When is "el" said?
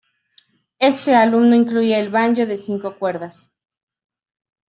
1.99-2.09